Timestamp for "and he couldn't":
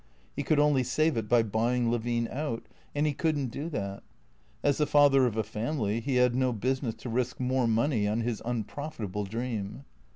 2.95-3.49